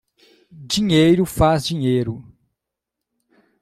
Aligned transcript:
Dinheiro 0.51 1.27
faz 1.27 1.63
dinheiro 1.65 2.25